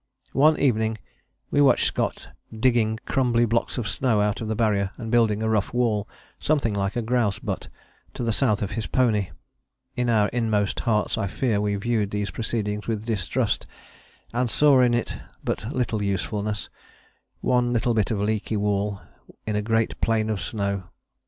One 0.33 0.59
evening 0.59 0.97
we 1.51 1.61
watched 1.61 1.85
Scott 1.85 2.29
digging 2.51 2.99
crumbly 3.05 3.45
blocks 3.45 3.77
of 3.77 3.87
snow 3.87 4.19
out 4.19 4.41
of 4.41 4.47
the 4.47 4.55
Barrier 4.55 4.89
and 4.97 5.11
building 5.11 5.43
a 5.43 5.47
rough 5.49 5.75
wall, 5.75 6.09
something 6.39 6.73
like 6.73 6.95
a 6.95 7.03
grouse 7.03 7.37
butt, 7.37 7.67
to 8.15 8.23
the 8.23 8.33
south 8.33 8.63
of 8.63 8.71
his 8.71 8.87
pony. 8.87 9.29
In 9.95 10.09
our 10.09 10.27
inmost 10.29 10.79
hearts 10.79 11.19
I 11.19 11.27
fear 11.27 11.61
we 11.61 11.75
viewed 11.75 12.09
these 12.09 12.31
proceedings 12.31 12.87
with 12.87 13.05
distrust, 13.05 13.67
and 14.33 14.49
saw 14.49 14.81
in 14.81 14.95
it 14.95 15.19
but 15.43 15.71
little 15.71 16.01
usefulness, 16.01 16.71
one 17.41 17.71
little 17.71 17.93
bit 17.93 18.09
of 18.09 18.19
leaky 18.19 18.57
wall 18.57 19.01
in 19.45 19.55
a 19.55 19.61
great 19.61 20.01
plain 20.01 20.31
of 20.31 20.41
snow. 20.41 20.85